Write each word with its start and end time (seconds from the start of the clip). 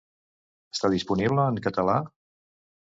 Està 0.77 0.91
disponible 0.95 1.47
en 1.53 1.63
català? 1.69 2.01